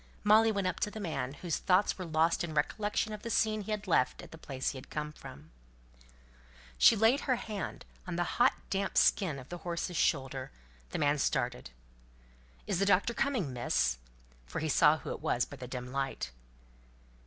Molly 0.23 0.51
went 0.51 0.65
up 0.65 0.79
to 0.79 0.89
the 0.89 0.99
man, 0.99 1.33
whose 1.43 1.59
thoughts 1.59 1.95
were 1.99 2.05
lost 2.05 2.43
in 2.43 2.55
recollection 2.55 3.13
of 3.13 3.21
the 3.21 3.29
scene 3.29 3.61
he 3.61 3.69
had 3.69 3.85
left 3.85 4.23
at 4.23 4.31
the 4.31 4.37
place 4.39 4.69
he 4.71 4.77
had 4.79 4.89
come 4.89 5.11
from. 5.13 5.51
She 6.79 6.95
laid 6.95 7.19
her 7.19 7.35
hand 7.35 7.85
on 8.07 8.15
the 8.15 8.23
hot 8.41 8.53
damp 8.71 8.97
skin 8.97 9.37
of 9.37 9.49
the 9.49 9.59
horse's 9.59 9.97
shoulder; 9.97 10.49
the 10.89 10.97
man 10.97 11.19
started. 11.19 11.69
"Is 12.65 12.79
the 12.79 12.85
doctor 12.87 13.13
coming, 13.13 13.53
Miss?" 13.53 13.99
For 14.47 14.57
he 14.57 14.69
saw 14.69 14.97
who 14.97 15.11
it 15.11 15.21
was 15.21 15.45
by 15.45 15.57
the 15.57 15.67
dim 15.67 15.91
light. 15.91 16.31